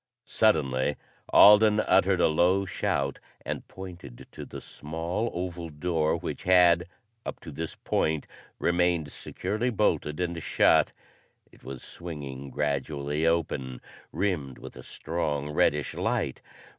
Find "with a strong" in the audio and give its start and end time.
14.57-15.49